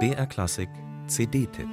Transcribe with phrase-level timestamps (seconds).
[0.00, 0.68] BR Klassik
[1.06, 1.68] CD-Tipp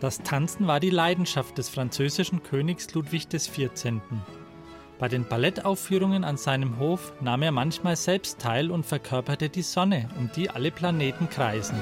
[0.00, 4.00] Das Tanzen war die Leidenschaft des französischen Königs Ludwig XIV.
[5.00, 10.08] Bei den Ballettaufführungen an seinem Hof nahm er manchmal selbst teil und verkörperte die Sonne,
[10.16, 11.76] um die alle Planeten kreisen.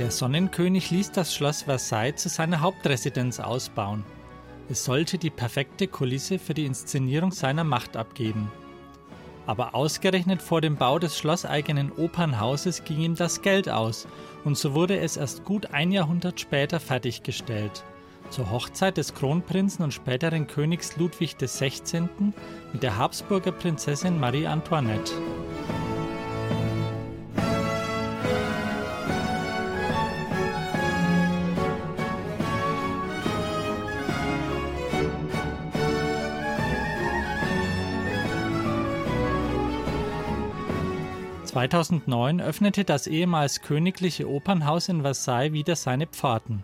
[0.00, 4.02] Der Sonnenkönig ließ das Schloss Versailles zu seiner Hauptresidenz ausbauen.
[4.70, 8.50] Es sollte die perfekte Kulisse für die Inszenierung seiner Macht abgeben.
[9.44, 14.08] Aber ausgerechnet vor dem Bau des schlosseigenen Opernhauses ging ihm das Geld aus,
[14.44, 17.84] und so wurde es erst gut ein Jahrhundert später fertiggestellt.
[18.30, 22.08] Zur Hochzeit des Kronprinzen und späteren Königs Ludwig XVI.
[22.72, 25.12] mit der Habsburger Prinzessin Marie Antoinette.
[41.50, 46.62] 2009 öffnete das ehemals königliche Opernhaus in Versailles wieder seine Pforten.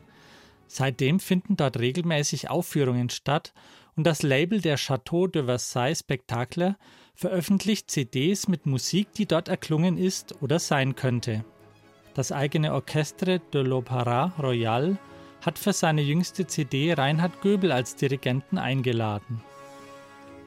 [0.69, 3.53] Seitdem finden dort regelmäßig Aufführungen statt
[3.97, 6.77] und das Label der Château de Versailles Spectacle
[7.17, 11.45] veröffentlicht CDs mit Musik, die dort erklungen ist oder sein könnte.
[12.15, 14.98] Das eigene Orchestre de l'Opéra Royal
[15.45, 19.43] hat für seine jüngste CD Reinhard Göbel als Dirigenten eingeladen.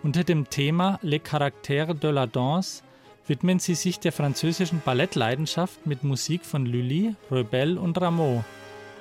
[0.02, 2.84] Unter dem Thema Les Caractères de la Danse
[3.30, 8.44] widmen sie sich der französischen Ballettleidenschaft mit Musik von Lully, Rebel und Rameau,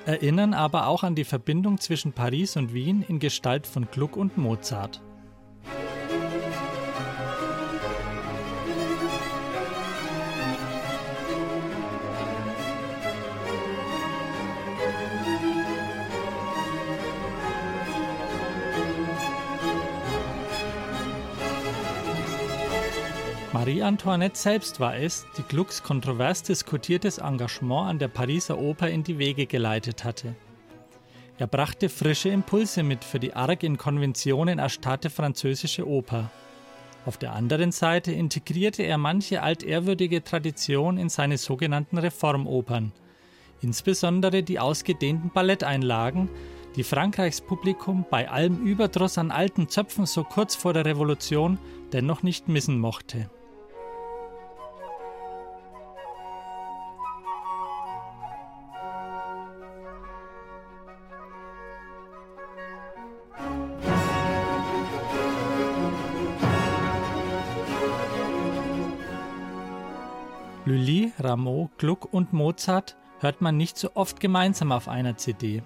[0.05, 4.37] erinnern aber auch an die Verbindung zwischen Paris und Wien in Gestalt von Gluck und
[4.37, 5.01] Mozart.
[23.59, 29.03] Marie Antoinette selbst war es, die Glucks kontrovers diskutiertes Engagement an der Pariser Oper in
[29.03, 30.33] die Wege geleitet hatte.
[31.37, 36.31] Er brachte frische Impulse mit für die arg in Konventionen erstarrte französische Oper.
[37.05, 42.93] Auf der anderen Seite integrierte er manche altehrwürdige Tradition in seine sogenannten Reformopern,
[43.61, 46.29] insbesondere die ausgedehnten Balletteinlagen,
[46.77, 51.59] die Frankreichs Publikum bei allem Überdruss an alten Zöpfen so kurz vor der Revolution
[51.91, 53.29] dennoch nicht missen mochte.
[70.69, 75.63] Lully, Rameau, Gluck und Mozart hört man nicht so oft gemeinsam auf einer CD.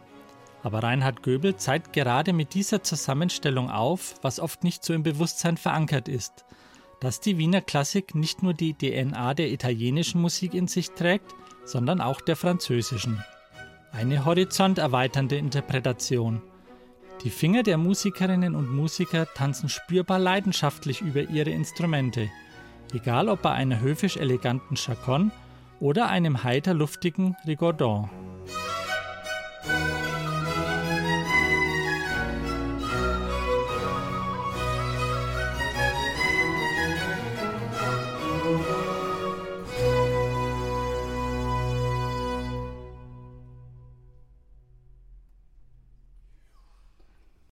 [0.64, 5.58] Aber Reinhard Göbel zeigt gerade mit dieser Zusammenstellung auf, was oft nicht so im Bewusstsein
[5.58, 6.46] verankert ist,
[7.02, 11.36] dass die Wiener Klassik nicht nur die DNA der italienischen Musik in sich trägt,
[11.66, 13.22] sondern auch der französischen.
[13.92, 16.42] Eine horizonterweiternde Interpretation.
[17.26, 22.32] Die Finger der Musikerinnen und Musiker tanzen spürbar leidenschaftlich über ihre Instrumente–
[22.94, 25.32] egal ob bei einer höfisch eleganten Chaconne
[25.80, 28.10] oder einem heiter luftigen Rigaudon.